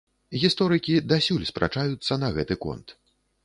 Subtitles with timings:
[0.43, 2.87] Гісторыкі дасюль спрачаюцца на гэты конт.